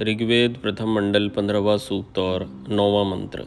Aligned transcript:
ऋग्वेद 0.00 0.58
प्रथम 0.62 0.88
मंडल 0.88 1.28
पंद्रहवा 1.28 1.76
सूक्त 1.76 2.18
और 2.18 2.66
नौवा 2.68 3.04
मंत्र। 3.04 3.46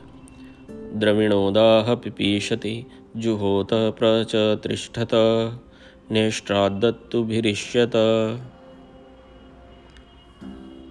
द्रविणोदाह 0.71 1.96
पिपीशति 1.96 2.85
जुहोत 3.17 3.67
प्रच 3.73 4.31
तिष्ठत 4.35 5.10
नेष्ट्रादत्तुभिरिष्यत 6.12 7.91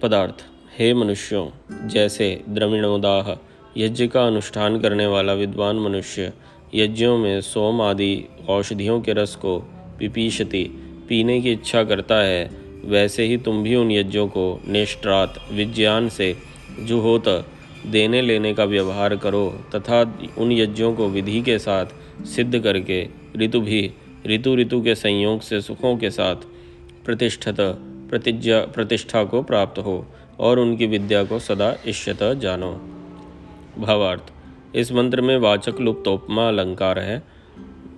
पदार्थ, 0.01 0.35
हे 0.79 0.93
मनुष्यों, 0.93 1.49
जैसे 1.87 2.43
द्रविणोदाह 2.49 3.35
यज्ञ 3.77 4.07
का 4.07 4.27
अनुष्ठान 4.27 4.79
करने 4.79 5.07
वाला 5.07 5.33
विद्वान 5.33 5.79
मनुष्य, 5.79 6.33
यज्ञों 6.73 7.17
में 7.17 7.41
सोम 7.41 7.81
आदि 7.81 8.25
औषधियों 8.49 9.01
के 9.01 9.13
रस 9.13 9.35
को 9.35 9.59
पिपीशति 9.99 10.84
पीने 11.09 11.41
की 11.41 11.51
इच्छा 11.51 11.83
करता 11.83 12.15
है, 12.15 12.49
वैसे 12.85 13.25
ही 13.25 13.37
तुम 13.37 13.63
भी 13.63 13.75
उन 13.75 13.91
यज्ञों 13.91 14.27
को 14.27 14.61
निष्ठात, 14.67 15.47
विज्ञान 15.51 16.09
से 16.09 16.35
जुहोत, 16.79 17.45
देने 17.85 18.21
लेने 18.21 18.53
का 18.53 18.63
व्यवहार 18.63 19.15
करो, 19.15 19.49
तथा 19.75 20.17
उन 20.37 20.51
यज्ञों 20.51 20.93
को 20.93 21.09
विधि 21.09 21.41
के 21.41 21.59
साथ 21.59 21.85
सिद्ध 22.25 22.59
करके 22.59 23.07
ऋतु 23.37 23.61
भी, 23.61 23.91
ऋतु 24.27 24.55
ऋतु 24.55 24.81
के 24.81 24.95
संयोग 24.95 25.41
से 25.41 25.61
सुखों 25.61 25.97
के 25.97 26.09
साथ 26.09 26.35
प्रतिष्ठत, 27.05 27.57
प्रतिज्ञा, 28.09 28.59
प्रतिष्ठा 28.59 29.23
को 29.23 29.41
प्राप्त 29.41 29.79
हो, 29.79 30.05
और 30.39 30.59
उनकी 30.59 30.85
विद्या 30.85 31.23
को 31.23 31.39
सदा 31.39 31.77
इष्यत 31.87 32.23
जानो। 32.23 32.71
भावार्थ, 33.79 34.23
इस 34.75 34.91
मंत्र 34.91 35.21
में 35.21 35.37
वाचक 35.37 35.81
लुप्तोपमा 35.81 36.47
अलंकार 36.47 36.99
है। 36.99 37.34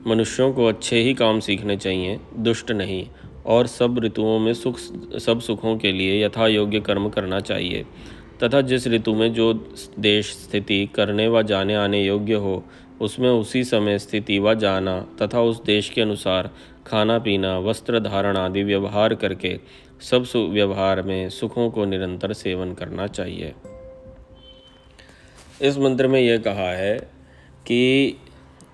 मनुष्यों 0.07 0.53
को 0.53 0.65
अच्छे 0.65 0.99
ही 0.99 1.13
काम 1.13 1.39
सीखने 1.39 1.77
चाहिए, 1.77 2.19
दुष्ट 2.37 2.71
नहीं, 2.71 3.07
और 3.45 3.67
सब 3.67 3.99
ऋतुओं 3.99 4.39
में 4.39 4.53
सुख, 4.53 4.77
सब 5.19 5.39
सुखों 5.39 5.77
के 5.77 5.91
लिए 5.91 6.25
यथा 6.25 6.47
योग्य 6.47 6.79
कर्म 6.79 7.09
करना 7.09 7.39
चाहिए। 7.39 7.85
तथा 8.43 8.61
जिस 8.61 8.87
ऋतु 8.87 9.15
में 9.15 9.33
जो 9.33 9.53
देश, 9.99 10.31
स्थिति, 10.31 10.89
करने 10.95 11.27
व 11.27 11.41
जाने 11.41 11.75
आने 11.75 12.03
योग्य 12.03 12.33
हो, 12.33 12.63
उसमें 13.01 13.29
उसी 13.29 13.63
समय 13.63 13.99
स्थिति 13.99 14.39
व 14.39 14.53
जाना 14.53 15.07
तथा 15.21 15.41
उस 15.41 15.63
देश 15.63 15.89
के 15.89 16.01
अनुसार 16.01 16.49
खाना, 16.87 17.19
पीना, 17.19 17.59
वस्त्र, 17.59 17.99
धारण 17.99 18.37
आदि 18.37 18.63
व्यवहार 18.63 19.15
करके 19.15 19.59
सब 20.01 20.25
व्यवहार 20.35 21.01
में 21.01 21.29
सुखों 21.29 21.69
को 21.69 21.85
निरंतर 21.85 22.33
सेवन 22.33 22.73
करना 22.73 23.07
चाहिए। 23.07 23.53
इस 25.61 25.77
मंत्र 25.77 26.07
में 26.07 26.21
यह 26.21 26.37
कहा 26.37 26.71
है 26.73 26.97
कि 27.67 28.17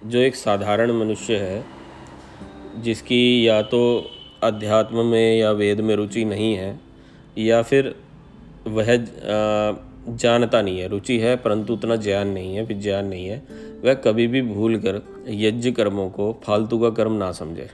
जो 0.05 0.19
एक 0.19 0.35
साधारण 0.35 0.91
मनुष्य 0.91 1.35
है, 1.37 1.63
जिसकी 2.81 3.47
या 3.47 3.61
तो 3.61 3.81
अध्यात्म 4.43 5.05
में 5.05 5.37
या 5.37 5.51
वेद 5.51 5.81
में 5.81 5.95
रुचि 5.95 6.25
नहीं 6.25 6.53
है, 6.55 6.79
या 7.37 7.61
फिर 7.61 7.95
वह 8.67 8.95
जानता 10.09 10.61
नहीं 10.61 10.79
है। 10.79 10.87
रुचि 10.87 11.17
है, 11.19 11.35
परंतु 11.35 11.73
उतना 11.73 11.95
ज्ञान 11.95 12.27
नहीं 12.27 12.55
है, 12.55 12.63
विज्ञान 12.63 13.05
नहीं 13.05 13.27
है। 13.27 13.41
वह 13.83 13.93
कभी 13.93 14.27
भी 14.27 14.41
भूल 14.41 14.77
कर 14.77 15.01
यज्ञ 15.27 15.71
कर्मों 15.71 16.09
को 16.09 16.31
फालतू 16.43 16.79
का 16.79 16.89
कर्म 16.89 17.13
ना 17.13 17.31
समझे। 17.31 17.69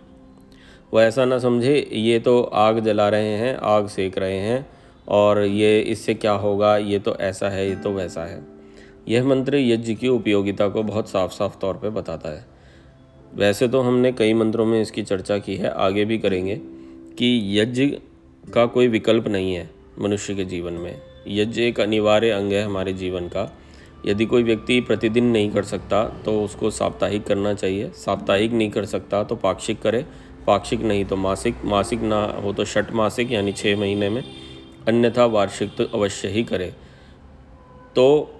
वह 0.94 1.04
ऐसा 1.04 1.26
ना 1.26 1.40
समझे, 1.40 1.90
ये 1.94 2.20
तो 2.20 2.42
आग 2.42 2.80
जला 2.80 3.10
रहे 3.10 3.34
हैं, 3.36 3.56
आग 3.58 3.88
सेक 3.88 4.18
रहे 4.18 4.38
हैं, 4.38 4.66
और 5.08 5.40
ये 5.40 5.80
इससे 5.82 6.14
क्या 6.14 6.32
होगा, 6.32 6.78
ये 6.78 7.00
तो 7.00 7.16
ऐसा 7.16 7.50
है, 7.50 7.68
ये 7.70 7.76
तो 7.76 7.92
वैसा 7.92 8.26
है। 8.26 8.59
यह 9.10 9.24
मंत्र 9.24 9.56
यज्ञ 9.56 9.96
की 9.96 10.08
उपयोगिता 10.08 10.68
को 10.68 10.84
बहुत 10.84 11.10
साफ़ 11.10 11.32
साफ़ 11.32 11.58
तौर 11.60 11.74
पर 11.74 11.90
बताता 11.90 12.30
है। 12.30 12.46
वैसे 13.36 13.68
तो 13.68 13.82
हमने 13.82 14.12
कई 14.12 14.34
मंत्रों 14.34 14.66
में 14.66 14.82
इसकी 14.82 15.04
चर्चा 15.04 15.38
की 15.38 15.56
है, 15.56 15.70
आगे 15.70 16.06
भी 16.06 16.18
करेंगे 16.18 16.56
कि 17.18 17.60
यज्ञ 17.60 17.86
का 18.54 18.66
कोई 18.66 18.88
विकल्प 18.88 19.28
नहीं 19.28 19.54
है 19.54 19.70
मनुष्य 20.00 20.36
के 20.36 20.46
जीवन 20.46 20.74
में। 20.74 21.02
यज्ञ 21.28 21.62
एक 21.62 21.80
अनिवार्य 21.80 22.30
अंग 22.30 22.52
है 22.52 22.64
हमारे 22.64 22.94
जीवन 22.94 23.28
का। 23.28 23.58
यदि 24.06 24.26
कोई 24.26 24.44
व्यक्ति 24.44 24.82
प्रतिदिन 24.82 25.26
नहीं 25.26 25.52
कर 25.52 25.64
सकता 25.64 26.04
तो 26.26 26.44
उसको 26.44 26.70
साप्ताहिक 26.70 27.24
करना 27.24 27.54
चाहिए। 27.54 27.90
साप्ताहिक 27.90 28.52
नहीं 28.52 28.70
कर 28.70 28.86
सकता 28.86 29.24
तो 29.24 29.36
पाक्षिक 29.36 29.82
करे। 29.82 30.06
पाक्षिक 30.48 30.82
नहीं 30.82 31.06
तो 31.06 31.16
मासिक। 31.16 31.56
मासिक 31.66 32.02
ना 32.02 32.26
हो 32.26 32.54
तो 32.54 32.66
षट 32.66 32.92
मासिक, 32.92 33.32
यानी 33.32 33.52
छः 33.52 33.80
महीने 33.80 34.10
में। 34.10 34.24
अन्यथा 34.88 35.26
वार्षिक 35.26 35.76
तो 35.78 35.84
अवश्य 35.84 36.28
ही 36.28 36.44
करे। 36.44 36.74
तो 37.96 38.36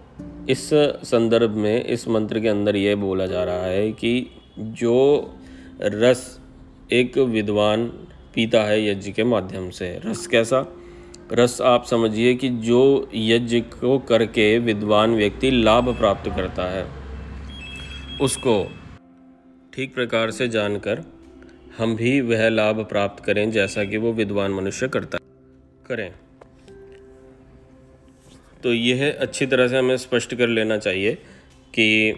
इस 0.50 0.70
संदर्भ 1.04 1.50
में, 1.50 1.86
इस 1.86 2.08
मंत्र 2.08 2.40
के 2.40 2.48
अंदर 2.48 2.76
यह 2.76 2.96
बोला 2.96 3.26
जा 3.26 3.44
रहा 3.44 3.66
है 3.66 3.92
कि 3.92 4.32
जो 4.60 5.34
रस 5.82 6.40
एक 6.92 7.18
विद्वान 7.18 7.86
पीता 8.36 8.64
है 8.64 8.90
यज्ञ 8.90 9.12
के 9.12 9.24
माध्यम 9.24 9.70
से। 9.70 10.02
रस 10.06 10.28
कैसा? 10.28 10.66
रस 11.32 11.62
आप 11.62 11.86
समझिए 11.86 12.34
कि 12.36 12.50
जो 12.50 13.10
यज्ञ 13.16 13.60
को 13.60 14.00
करके 14.00 14.60
विद्वान 14.60 15.16
व्यक्ति 15.16 15.52
लाभ 15.52 15.98
प्राप्त 15.98 16.30
करता 16.30 16.64
है, 16.64 16.86
उसको 18.22 18.72
ठीक 19.74 19.94
प्रकार 19.94 20.32
से 20.32 20.48
जानकर 20.48 21.04
हम 21.78 21.96
भी 21.96 22.22
वह 22.22 22.50
लाभ 22.50 22.80
प्राप्त 22.86 23.24
करें 23.24 23.52
जैसा 23.52 23.84
कि 23.84 23.98
वो 23.98 24.14
विद्वान 24.14 24.52
मनुष्य 24.52 24.88
करता 24.88 25.18
करें। 25.88 26.12
तो 28.64 28.74
यह 28.74 29.18
अच्छी 29.20 29.46
तरह 29.46 29.68
से 29.68 29.78
हमें 29.78 29.98
स्पष्ट 29.98 30.36
कर 30.36 30.48
लेना 30.48 30.78
चाहिए 30.78 31.16
कि 31.74 32.16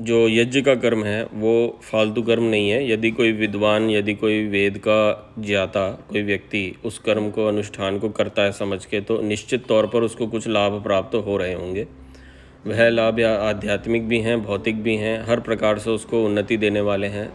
जो 0.00 0.28
यज्ञ 0.28 0.60
का 0.62 0.74
कर्म 0.74 1.04
है, 1.04 1.24
वो 1.24 1.80
फालतू 1.82 2.22
कर्म 2.22 2.42
नहीं 2.42 2.70
है। 2.70 2.90
यदि 2.92 3.10
कोई 3.10 3.32
विद्वान, 3.32 3.90
यदि 3.90 4.14
कोई 4.14 4.46
वेद 4.46 4.78
का 4.78 5.34
ज्ञाता, 5.38 5.90
कोई 5.90 6.22
व्यक्ति 6.22 6.74
उस 6.84 6.98
कर्म 6.98 7.30
को, 7.30 7.46
अनुष्ठान 7.46 7.98
को 7.98 8.08
करता 8.08 8.42
है 8.42 8.52
समझ 8.52 8.84
के 8.84 9.00
तो 9.00 9.22
निश्चित 9.22 9.66
तौर 9.66 9.86
पर 9.86 10.02
उसको 10.02 10.26
कुछ 10.26 10.48
लाभ 10.48 10.82
प्राप्त 10.82 11.14
हो 11.14 11.36
रहे 11.36 11.54
होंगे। 11.54 11.86
वह 12.66 12.88
लाभ 12.88 13.20
या 13.20 13.34
आध्यात्मिक 13.34 14.08
भी 14.08 14.20
हैं, 14.20 14.42
भौतिक 14.42 14.82
भी 14.82 14.96
हैं, 14.96 15.26
हर 15.26 15.40
प्रकार 15.40 15.78
से 15.78 15.90
उसको 15.90 16.24
उन्नति 16.24 16.56
देने 16.56 16.80
वाले 16.80 17.06
हैं। 17.06 17.32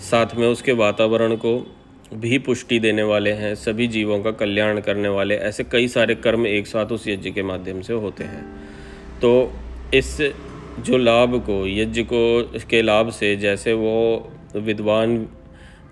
साथ 0.00 0.26
में 0.34 0.48
उसके 0.48 0.72
वातावरण 0.72 1.36
को 1.36 1.77
भी 2.12 2.38
पुष्टि 2.38 2.78
देने 2.78 3.02
वाले 3.02 3.30
हैं, 3.32 3.54
सभी 3.54 3.86
जीवों 3.86 4.20
का 4.22 4.30
कल्याण 4.32 4.80
करने 4.80 5.08
वाले, 5.08 5.34
ऐसे 5.36 5.64
कई 5.64 5.88
सारे 5.88 6.14
कर्म 6.14 6.46
एक 6.46 6.66
साथ 6.66 6.92
उस 6.92 7.08
यज्ञ 7.08 7.30
के 7.30 7.42
माध्यम 7.42 7.80
से 7.80 7.92
होते 7.94 8.24
हैं। 8.24 8.44
तो 9.20 9.52
इस 9.94 10.16
जो 10.80 10.98
लाभ 10.98 11.34
को, 11.46 11.66
यज्ञ 11.66 12.02
को 12.02 12.60
के 12.70 12.82
लाभ 12.82 13.10
से 13.10 13.34
जैसे 13.36 13.72
वो 13.72 14.30
विद्वान 14.56 15.26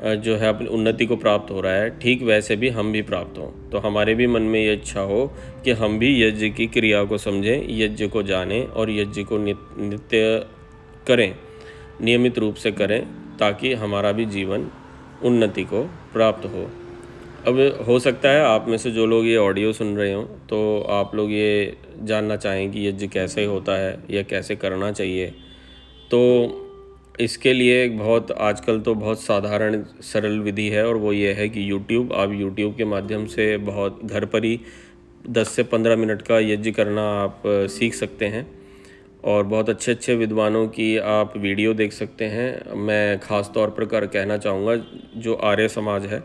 जो 0.03 0.37
है 0.37 0.49
अपनी 0.49 0.67
उन्नति 0.69 1.07
को 1.07 1.17
प्राप्त 1.17 1.51
हो 1.51 1.61
रहा 1.61 1.73
है, 1.73 1.91
ठीक 1.99 2.23
वैसे 2.23 2.57
भी 2.57 2.69
हम 2.69 2.93
भी 2.93 3.03
प्राप्त 3.03 3.39
हों। 3.39 3.51
तो 3.71 3.79
हमारे 3.79 4.15
भी 4.15 4.27
मन 4.27 4.43
में 4.43 4.61
ये 4.61 4.73
इच्छा 4.73 5.01
हो 5.01 5.27
कि 5.65 5.71
हम 5.73 5.99
भी 5.99 6.11
यज्ञ 6.23 6.49
की 6.51 6.67
क्रिया 6.67 7.05
को 7.05 7.19
समझें, 7.19 7.67
यज्ञ 7.71 8.07
को 8.07 8.23
जानें 8.23 8.63
और 8.63 8.91
यज्ञ 8.91 9.23
को 9.23 9.39
नित्य 9.39 10.45
करें, 11.07 11.35
नियमित 12.01 12.39
रूप 12.39 12.55
से 12.55 12.73
करें, 12.73 13.01
ताकि 13.39 13.73
हमारा 13.75 14.13
भी 14.13 14.25
जीवन 14.27 14.69
उन्नति 15.25 15.65
को 15.65 15.83
प्राप्त 16.13 16.47
हो। 16.47 16.71
अब 17.47 17.59
हो 17.89 17.99
सकता 17.99 18.29
है 18.29 18.41
आप 18.45 18.67
में 18.69 18.77
से 18.79 18.91
जो 18.91 19.07
लोग 19.07 19.27
ये 19.27 19.37
ऑडियो 19.37 19.73
सुन 19.73 19.97
रहे 19.97 20.13
हों 20.13 20.25
तो 20.49 20.81
आप 20.91 21.15
लोग 21.15 21.33
ये 21.33 21.77
जानना 22.03 22.37
चाहें 22.37 22.71
कि 22.73 22.87
यज्ञ 22.89 23.07
कैसे 23.07 23.45
होता 23.45 23.79
है, 23.79 23.99
या 24.11 24.23
कैसे 24.23 24.57
करना 24.57 24.91
चाहिए। 24.93 25.27
तो 26.11 26.63
इसके 27.21 27.53
लिए 27.53 27.85
एक 27.85 27.99
बहुत, 27.99 28.31
आजकल 28.33 28.81
तो 28.81 28.95
बहुत 28.95 29.21
साधारण, 29.21 29.83
सरल 30.03 30.39
विधि 30.41 30.69
है 30.69 30.87
और 30.87 30.97
वो 30.97 31.13
ये 31.13 31.33
है 31.33 31.49
कि 31.49 31.71
यूट्यूब 31.71 32.13
आप 32.13 32.33
यूट्यूब 32.33 32.75
के 32.77 32.85
माध्यम 32.85 33.27
से 33.27 33.57
बहुत, 33.57 34.01
घर 34.05 34.25
पर 34.25 34.45
ही 34.45 34.61
10 35.31 35.49
से 35.49 35.63
15 35.63 35.97
मिनट 35.97 36.23
का 36.23 36.39
यज्ञ 36.39 36.71
करना 36.71 37.03
आप, 37.23 37.43
सीख 37.47 37.95
सकते 37.95 38.27
हैं। 38.27 38.47
और 39.27 39.43
बहुत 39.45 39.71
अच्छे 39.71 39.93
अच्छे 39.93 40.15
विद्वानों 40.17 40.67
की 40.69 40.97
आप 40.99 41.37
वीडियो 41.37 41.75
देख 41.75 41.93
सकते 41.93 42.25
हैं। 42.27 42.75
मैं 42.77 43.19
ख़ास 43.21 43.51
तौर 43.55 43.71
पर 43.71 43.85
कर 43.87 44.07
कहना 44.07 44.37
चाहूँगा, 44.39 44.77
जो 45.17 45.35
आर्य 45.35 45.69
समाज 45.69 46.07
है, 46.07 46.23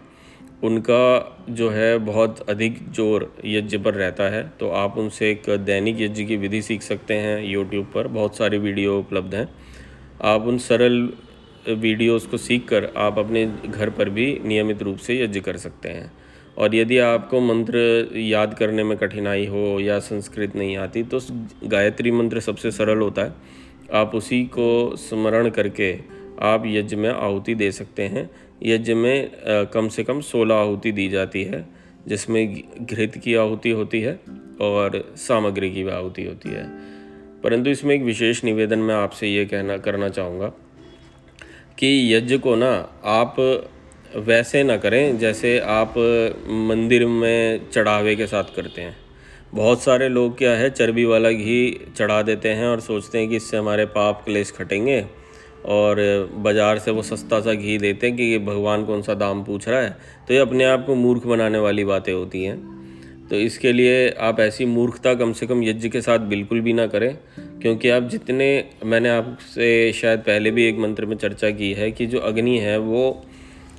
उनका 0.63 1.45
जो 1.49 1.69
है 1.69 1.97
बहुत 1.99 2.39
अधिक 2.49 2.77
ज़ोर 2.91 3.31
यज्ञ 3.45 3.77
पर 3.77 3.93
रहता 3.93 4.29
है। 4.29 4.43
तो 4.59 4.69
आप 4.75 4.97
उनसे 4.97 5.31
एक 5.31 5.49
दैनिक 5.61 6.01
यज्ञ 6.01 6.25
की 6.25 6.37
विधि 6.37 6.61
सीख 6.61 6.81
सकते 6.81 7.13
हैं 7.15 7.43
यूट्यूब 7.43 7.91
पर 7.95 8.07
बहुत 8.09 8.37
सारी 8.37 8.57
वीडियो 8.59 8.97
उपलब्ध 8.99 9.35
हैं। 9.35 9.47
आप 10.25 10.41
उन 10.43 10.57
सरल 10.59 11.07
वीडियोस 11.69 12.25
को 12.25 12.37
सीख 12.37 12.67
कर 12.67 12.91
आप 12.97 13.19
अपने 13.19 13.45
घर 13.67 13.89
पर 13.89 14.09
भी 14.09 14.27
नियमित 14.45 14.81
रूप 14.81 14.97
से 14.97 15.21
यज्ञ 15.23 15.39
कर 15.39 15.57
सकते 15.57 15.89
हैं। 15.89 16.11
और 16.61 16.75
यदि 16.75 16.97
आपको 16.97 17.39
मंत्र 17.39 17.77
याद 18.15 18.53
करने 18.53 18.83
में 18.83 18.97
कठिनाई 18.97 19.45
हो 19.45 19.79
या 19.79 19.99
संस्कृत 19.99 20.55
नहीं 20.55 20.75
आती 20.77 21.03
तो 21.03 21.19
गायत्री 21.63 22.11
मंत्र 22.11 22.39
सबसे 22.39 22.71
सरल 22.71 22.99
होता 22.99 23.21
है। 23.21 23.33
आप 23.93 24.15
उसी 24.15 24.43
को 24.45 24.95
स्मरण 24.95 25.49
करके 25.49 25.93
आप 26.41 26.63
यज्ञ 26.65 26.95
में 26.95 27.09
आहुति 27.09 27.55
दे 27.55 27.71
सकते 27.71 28.03
हैं। 28.03 28.29
यज्ञ 28.63 28.93
में 28.93 29.31
कम 29.73 29.87
से 29.87 30.03
कम 30.03 30.21
सोलह 30.21 30.55
आहुति 30.55 30.91
दी 30.91 31.07
जाती 31.09 31.43
है, 31.43 31.65
जिसमें 32.07 32.63
घृत 32.81 33.17
की 33.17 33.35
आहुति 33.35 33.69
होती 33.69 34.01
है 34.01 34.13
और 34.61 35.13
सामग्री 35.17 35.71
की 35.71 35.87
आहुति 35.89 36.25
होती 36.25 36.49
है। 36.49 36.65
परंतु 37.43 37.69
इसमें 37.69 37.95
एक 37.95 38.01
विशेष 38.01 38.43
निवेदन 38.43 38.79
मैं 38.79 38.95
आपसे 38.95 39.27
ये 39.27 39.45
कहना, 39.45 39.77
करना 39.77 40.09
चाहूँगा 40.09 40.47
कि 41.77 42.13
यज्ञ 42.13 42.37
को 42.37 42.55
ना 42.55 42.71
आप 43.05 43.35
वैसे 44.17 44.63
ना 44.63 44.75
करें, 44.77 45.17
जैसे 45.17 45.57
आप 45.59 45.93
मंदिर 46.69 47.05
में 47.05 47.69
चढ़ावे 47.69 48.15
के 48.15 48.27
साथ 48.27 48.55
करते 48.55 48.81
हैं। 48.81 48.95
बहुत 49.53 49.81
सारे 49.83 50.09
लोग 50.09 50.37
क्या 50.37 50.51
है, 50.51 50.69
चर्बी 50.69 51.05
वाला 51.05 51.31
घी 51.31 51.91
चढ़ा 51.97 52.21
देते 52.21 52.49
हैं 52.49 52.65
और 52.65 52.79
सोचते 52.81 53.17
हैं 53.17 53.29
कि 53.29 53.35
इससे 53.35 53.57
हमारे 53.57 53.85
पाप 53.87 54.21
क्लेश 54.25 54.51
खटेंगे 54.51 54.99
और 55.67 55.99
बाज़ार 56.35 56.79
से 56.79 56.91
वो 56.91 57.01
सस्ता 57.03 57.39
सा 57.39 57.53
घी 57.53 57.77
देते 57.77 58.07
हैं 58.07 58.15
कि 58.17 58.23
ये 58.23 58.39
भगवान 58.41 58.85
कौन 58.85 59.01
सा 59.01 59.13
दाम 59.13 59.43
पूछ 59.43 59.67
रहा 59.69 59.81
है। 59.81 59.97
तो 60.27 60.33
ये 60.33 60.39
अपने 60.39 60.63
आप 60.65 60.85
को 60.85 60.95
मूर्ख 60.95 61.25
बनाने 61.25 61.59
वाली 61.59 61.83
बातें 61.85 62.13
होती 62.13 62.43
हैं। 62.43 62.59
तो 63.29 63.35
इसके 63.37 63.71
लिए 63.71 64.09
आप 64.21 64.39
ऐसी 64.39 64.65
मूर्खता 64.67 65.13
कम 65.15 65.33
से 65.33 65.47
कम 65.47 65.63
यज्ञ 65.63 65.89
के 65.89 66.01
साथ 66.01 66.19
बिल्कुल 66.29 66.61
भी 66.61 66.73
ना 66.73 66.87
करें, 66.87 67.15
क्योंकि 67.61 67.89
आप 67.89 68.03
जितने, 68.03 68.47
मैंने 68.85 69.09
आपसे 69.09 69.91
शायद 69.93 70.19
पहले 70.19 70.51
भी 70.51 70.67
एक 70.67 70.79
मंत्र 70.79 71.05
में 71.05 71.15
चर्चा 71.17 71.49
की 71.51 71.71
है 71.73 71.91
कि 71.91 72.05
जो 72.05 72.19
अग्नि 72.21 72.57
है 72.57 72.77
वो 72.79 73.03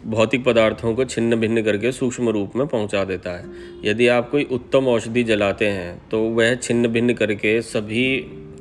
भौतिक 0.04 0.44
पदार्थों 0.44 0.94
को 0.94 1.04
छिन्न 1.04 1.36
भिन्न 1.36 1.62
करके 1.62 1.92
सूक्ष्म 1.92 2.28
रूप 2.28 2.56
में 2.56 2.66
पहुँचा 2.66 3.02
देता 3.04 3.30
है। 3.30 3.44
यदि 3.84 4.06
आप 4.08 4.30
कोई 4.30 4.44
उत्तम 4.52 4.88
औषधि 4.88 5.22
जलाते 5.24 5.66
हैं 5.66 6.08
तो 6.10 6.20
वह 6.30 6.54
छिन्न 6.54 6.88
भिन्न 6.88 7.14
करके 7.14 7.60
सभी 7.62 8.06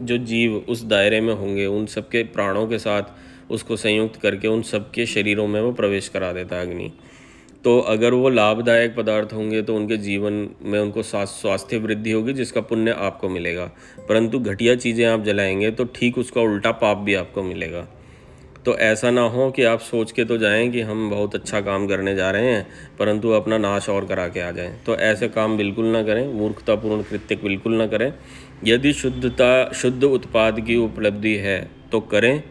जो 0.02 0.18
जीव 0.18 0.56
उस 0.70 0.84
दायरे 0.84 1.22
में 1.22 1.34
होंगे, 1.34 1.66
उन 1.66 1.86
सबके 1.86 2.24
प्राणों 2.26 2.68
के 2.68 2.78
साथ 2.80 3.52
उसको 3.52 3.76
संयुक्त 3.76 4.20
करके 4.22 4.48
उन 4.48 4.62
सबके 4.62 5.06
शरीरों 5.06 5.48
में 5.48 5.62
वो 5.62 5.72
प्रवेश 5.72 6.08
करा 6.10 6.32
देता 6.34 6.56
है 6.56 6.68
अग्नि। 6.68 6.92
तो 7.64 7.78
अगर 7.80 8.14
वो 8.14 8.30
लाभदायक 8.30 8.96
पदार्थ 8.96 9.34
होंगे 9.34 9.62
तो 9.62 9.76
उनके 9.76 9.98
जीवन 9.98 10.34
में 10.64 10.80
उनको 10.80 11.04
स्वास्थ्य 11.04 11.78
वृद्धि 11.78 12.12
होगी, 12.12 12.34
जिसका 12.34 12.62
पुण्य 12.62 12.92
आपको 12.92 13.30
मिलेगा। 13.30 13.66
परंतु 14.10 14.40
घटिया 14.40 14.76
चीज़ें 14.76 15.06
आप 15.06 15.24
जलाएँगे 15.24 15.72
तो 15.72 15.86
ठीक 15.96 16.18
उसका 16.18 16.42
उल्टा 16.42 16.72
पाप 16.72 16.98
भी 16.98 17.16
आपको 17.16 17.44
मिलेगा। 17.44 17.88
तो 18.66 18.78
ऐसा 18.78 19.12
ना 19.12 19.22
हो 19.22 19.52
कि 19.52 19.64
आप 19.64 19.80
सोच 19.80 20.12
के 20.12 20.26
तो 20.26 20.38
जाएँ 20.38 20.70
कि 20.70 20.82
हम 20.82 21.10
बहुत 21.10 21.36
अच्छा 21.36 21.62
काम 21.62 21.88
करने 21.88 22.16
जा 22.16 22.32
रहे 22.32 22.46
हैं, 22.46 22.68
परंतु 23.00 23.30
अपना 23.30 23.58
नाश 23.58 23.90
और 23.90 24.06
करा 24.06 24.28
के 24.28 24.40
आ 24.40 24.52
जाएँ। 24.52 24.76
तो 24.86 24.96
ऐसे 24.96 25.28
काम 25.28 25.58
बिल्कुल 25.58 25.86
ना 25.86 26.04
करें, 26.04 26.34
मूर्खतापूर्ण 26.34 27.02
कृत्य 27.02 27.36
बिल्कुल 27.36 27.76
ना 27.76 27.88
करें। 27.88 28.14
यदि 28.64 28.94
शुद्धता, 28.94 29.72
शुद्ध 29.72 30.04
उत्पाद 30.04 30.60
की 30.60 30.76
उपलब्धि 30.76 31.36
है 31.36 31.72
तो 31.92 32.00
करें। 32.00 32.44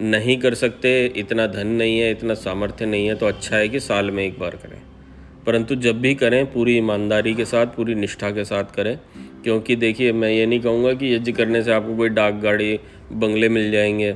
नहीं 0.00 0.38
कर 0.38 0.54
सकते, 0.54 1.06
इतना 1.06 1.46
धन 1.46 1.66
नहीं 1.66 1.98
है, 1.98 2.10
इतना 2.10 2.34
सामर्थ्य 2.34 2.86
नहीं 2.86 3.06
है 3.06 3.14
तो 3.14 3.26
अच्छा 3.26 3.56
है 3.56 3.68
कि 3.68 3.80
साल 3.80 4.10
में 4.10 4.24
एक 4.24 4.38
बार 4.38 4.50
करें। 4.50 4.78
परंतु 5.46 5.74
जब 5.74 6.00
भी 6.00 6.14
करें, 6.14 6.52
पूरी 6.52 6.76
ईमानदारी 6.76 7.34
के 7.34 7.44
साथ, 7.44 7.66
पूरी 7.66 7.94
निष्ठा 7.94 8.30
के 8.30 8.44
साथ 8.44 8.64
करें। 8.64 8.98
क्योंकि 9.44 9.76
देखिए, 9.76 10.12
मैं 10.12 10.30
ये 10.30 10.46
नहीं 10.46 10.60
कहूँगा 10.60 10.92
कि 10.92 11.14
यज्ञ 11.14 11.32
करने 11.32 11.62
से 11.62 11.72
आपको 11.72 11.96
कोई 11.96 12.08
डाक 12.08 12.34
गाड़ी 12.34 12.80
बंगले 13.12 13.48
मिल 13.48 13.70
जाएँगे। 13.70 14.14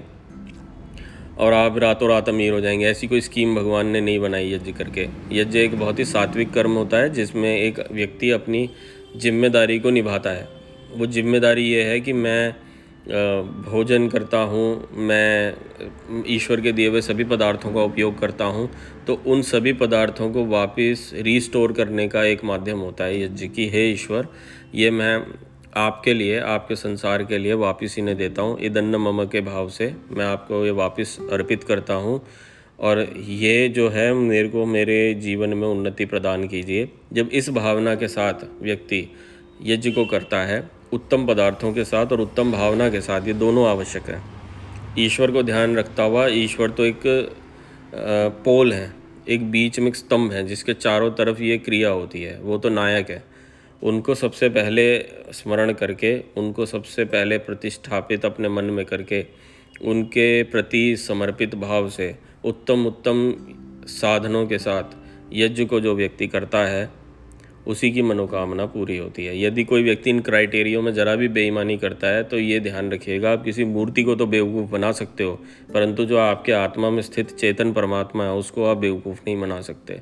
और 1.41 1.53
आप 1.53 1.79
रातों 1.79 2.09
रात 2.09 2.29
अमीर 2.29 2.53
हो 2.53 2.61
जाएँगे। 2.61 2.87
ऐसी 2.87 3.07
कोई 3.09 3.21
स्कीम 3.21 3.55
भगवान 3.57 3.87
ने 3.87 4.01
नहीं 4.01 4.19
बनाई 4.21 4.53
यज्ञ 4.53 4.73
करके। 4.73 5.07
यज्ञ 5.33 5.59
एक 5.59 5.79
बहुत 5.81 5.99
ही 5.99 6.05
सात्विक 6.07 6.53
कर्म 6.53 6.73
होता 6.75 6.97
है, 6.97 7.11
जिसमें 7.11 7.57
एक 7.57 7.79
व्यक्ति 7.93 8.31
अपनी 8.31 8.69
ज़िम्मेदारी 9.17 9.79
को 9.79 9.91
निभाता 9.91 10.31
है। 10.31 10.49
वो 10.91 11.07
ज़िम्मेदारी 11.09 11.65
ये 11.65 11.83
है 11.83 12.01
कि 12.01 12.13
मैं 12.13 12.55
भोजन 13.65 14.09
करता 14.09 14.39
हूँ, 14.39 14.89
मैं 14.93 16.25
ईश्वर 16.29 16.61
के 16.61 16.73
दिए 16.73 16.89
हुए 16.89 17.01
सभी 17.01 17.25
पदार्थों 17.25 17.73
का 17.73 17.83
उपयोग 17.83 18.19
करता 18.19 18.45
हूँ 18.47 18.69
तो 19.07 19.15
उन 19.27 19.43
सभी 19.43 19.73
पदार्थों 19.75 20.31
को 20.33 20.45
वापस 20.47 21.11
रीस्टोर 21.19 21.73
करने 21.73 22.07
का 22.09 22.25
एक 22.25 22.45
माध्यम 22.45 22.79
होता 22.79 23.05
है 23.05 23.23
यज्ञ 23.23 23.49
की, 23.49 23.69
हे 23.69 23.91
ईश्वर, 23.93 24.29
ये 24.75 24.91
मैं 24.91 25.17
आपके 25.77 26.15
लिए, 26.15 26.39
आपके 26.39 26.77
संसार 26.77 27.23
के 27.25 27.39
लिए 27.39 27.53
वापस 27.55 27.95
इन्हें 27.99 28.17
देता 28.17 28.43
हूँ। 28.43 28.59
इदन्न 28.61 28.97
मम 28.97 29.25
के 29.25 29.41
भाव 29.41 29.69
से 29.69 29.95
मैं 30.11 30.25
आपको 30.25 30.65
ये 30.65 30.71
वापस 30.71 31.19
अर्पित 31.33 31.65
करता 31.65 31.95
हूँ। 31.95 32.21
और 32.79 33.01
ये 33.19 33.69
जो 33.69 33.89
है, 33.89 34.13
मेरे 34.15 34.49
को 34.49 34.65
मेरे 34.67 35.15
जीवन 35.15 35.55
में 35.55 35.67
उन्नति 35.69 36.05
प्रदान 36.05 36.47
कीजिए। 36.49 36.89
जब 37.13 37.31
इस 37.33 37.51
भावना 37.51 37.95
के 37.95 38.09
साथ 38.09 38.45
व्यक्ति 38.63 39.07
यज्ञ 39.63 39.91
को 39.91 40.05
करता 40.05 40.43
है, 40.43 40.71
उत्तम 40.93 41.27
पदार्थों 41.27 41.73
के 41.73 41.85
साथ 41.85 42.13
और 42.13 42.21
उत्तम 42.21 42.53
भावना 42.53 42.89
के 42.91 43.01
साथ, 43.01 43.27
ये 43.27 43.33
दोनों 43.33 43.67
आवश्यक 43.69 44.03
है। 44.03 44.21
ईश्वर 44.99 45.31
को 45.31 45.43
ध्यान 45.43 45.77
रखता 45.77 46.03
हुआ, 46.03 46.27
ईश्वर 46.27 46.71
तो 46.71 46.85
एक 46.85 47.03
पोल 48.45 48.73
है, 48.73 48.93
एक 49.29 49.51
बीच 49.51 49.79
में 49.81 49.93
स्तंभ 49.93 50.33
है, 50.33 50.47
जिसके 50.47 50.75
चारों 50.75 51.11
तरफ़ 51.11 51.43
ये 51.43 51.59
क्रिया 51.59 51.89
होती 51.89 52.23
है। 52.23 52.39
वो 52.41 52.59
तो 52.59 52.69
नायक 52.69 53.11
है। 53.11 53.23
उनको 53.82 54.15
सबसे 54.15 54.49
पहले 54.49 54.85
स्मरण 55.32 55.73
करके, 55.73 56.19
उनको 56.37 56.67
सबसे 56.67 57.05
पहले 57.05 57.38
प्रतिष्ठापित 57.38 58.25
अपने 58.25 58.49
मन 58.49 58.65
में 58.65 58.85
करके, 58.87 59.25
उनके 59.85 60.43
प्रति 60.43 60.97
समर्पित 60.99 61.55
भाव 61.55 61.88
से, 61.88 62.15
उत्तम 62.44 62.87
उत्तम 62.87 63.35
साधनों 63.88 64.47
के 64.47 64.59
साथ 64.59 64.97
यज्ञ 65.32 65.65
को 65.65 65.81
जो 65.81 65.94
व्यक्ति 65.94 66.27
करता 66.27 66.65
है, 66.65 66.88
उसी 67.67 67.91
की 67.91 68.03
मनोकामना 68.03 68.65
पूरी 68.67 68.97
होती 68.97 69.25
है। 69.25 69.41
यदि 69.41 69.65
कोई 69.65 69.83
व्यक्ति 69.83 70.11
इन 70.11 70.21
क्राइटेरियो 70.21 70.81
में 70.83 70.93
ज़रा 70.94 71.15
भी 71.17 71.29
बेईमानी 71.29 71.76
करता 71.79 72.09
है 72.09 72.23
तो 72.25 72.38
ये 72.38 72.61
ध्यान 72.61 72.91
रखिएगा, 72.93 73.33
आप 73.33 73.44
किसी 73.44 73.65
मूर्ति 73.65 74.03
को 74.03 74.15
तो 74.15 74.26
बेवकूफ़ 74.26 74.71
बना 74.71 74.93
सकते 74.93 75.25
हो, 75.25 75.33
परंतु 75.75 76.05
जो 76.05 76.19
आपके 76.19 76.53
आत्मा 76.53 76.91
में 76.91 77.03
स्थित 77.03 77.31
चेतन 77.31 77.73
परमात्मा 77.73 78.25
है, 78.25 78.33
उसको 78.33 78.65
आप 78.65 78.76
बेवकूफ़ 78.76 79.21
नहीं 79.26 79.41
बना 79.41 79.61
सकते। 79.61 80.00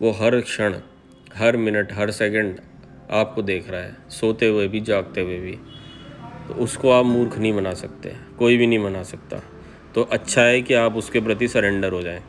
वो 0.00 0.10
हर 0.12 0.40
क्षण, 0.40 0.74
हर 1.34 1.56
मिनट, 1.56 1.92
हर 1.92 2.10
सेकंड 2.10 2.60
आपको 3.10 3.42
देख 3.42 3.70
रहा 3.70 3.80
है 3.80 3.96
सोते 4.10 4.46
हुए 4.46 4.66
भी 4.68 4.80
जागते 4.82 5.20
हुए 5.20 5.38
भी। 5.38 5.52
तो 6.48 6.54
उसको 6.54 6.90
आप 6.90 7.04
मूर्ख 7.06 7.38
नहीं 7.38 7.52
बना 7.52 7.72
सकते 7.74 8.12
कोई 8.38 8.56
भी 8.56 8.66
नहीं 8.66 8.78
बना 8.78 9.02
सकता। 9.04 9.40
तो 9.94 10.02
अच्छा 10.02 10.42
है 10.42 10.60
कि 10.62 10.74
आप 10.74 10.96
उसके 10.96 11.20
प्रति 11.20 11.48
सरेंडर 11.48 11.92
हो 11.92 12.02
जाएँ। 12.02 12.22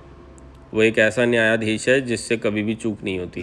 वो 0.74 0.82
एक 0.84 0.98
ऐसा 1.00 1.26
न्यायाधीश 1.26 1.88
है 1.90 2.00
जिससे 2.02 2.38
कभी 2.38 2.64
भी 2.64 2.76
चूक 2.76 3.04
नहीं 3.04 3.20
होती। 3.20 3.42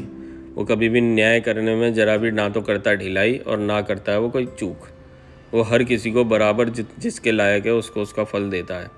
वो 0.54 0.64
कभी 0.64 0.88
भी 0.88 1.00
न्याय 1.00 1.40
करने 1.40 1.74
में 1.74 1.92
ज़रा 1.94 2.16
भी 2.16 2.30
ना 2.30 2.48
तो 2.48 2.60
करता 2.62 2.94
ढिलाई 2.94 3.36
और 3.38 3.58
ना 3.58 3.80
करता 3.82 4.12
है 4.12 4.20
वो 4.20 4.28
कोई 4.30 4.46
चूक। 4.48 4.86
वो 5.52 5.62
हर 5.62 5.82
किसी 5.84 6.10
को 6.10 6.24
बराबर 6.24 6.68
जि, 6.68 6.84
जिसके 6.98 7.32
लायक 7.32 7.66
है 7.66 7.72
उसको 7.72 8.02
उसका 8.02 8.24
फल 8.24 8.48
देता 8.50 8.74
है। 8.74 8.90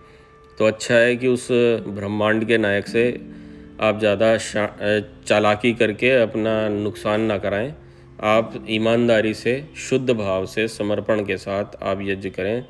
तो 0.58 0.66
अच्छा 0.66 0.94
है 0.94 1.16
कि 1.16 1.28
उस 1.28 1.48
ब्रह्मांड 1.88 2.44
के 2.44 2.58
नायक 2.58 2.86
से 2.86 3.08
आप 3.80 3.98
ज़्यादा 3.98 4.36
चालाकी 5.26 5.72
करके 5.74 6.10
अपना 6.12 6.68
नुकसान 6.68 7.20
ना 7.22 7.38
कराएँ। 7.38 7.74
आप 8.20 8.64
ईमानदारी 8.68 9.34
से, 9.34 9.68
शुद्ध 9.76 10.10
भाव 10.10 10.46
से, 10.46 10.68
समर्पण 10.68 11.24
के 11.24 11.36
साथ 11.36 11.82
आप 11.82 11.98
यज्ञ 12.02 12.30
करें 12.30 12.62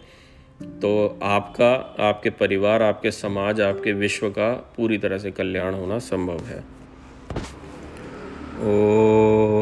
तो 0.81 1.19
आपका, 1.23 1.73
आपके 2.01 2.31
परिवार, 2.31 2.83
आपके 2.83 3.11
समाज, 3.11 3.61
आपके 3.61 3.93
विश्व 3.93 4.29
का 4.31 4.53
पूरी 4.77 4.99
तरह 4.99 5.19
से 5.19 5.31
कल्याण 5.31 5.75
होना 5.75 5.99
संभव 5.99 6.45
है। 6.45 6.59
ओ 8.61 9.58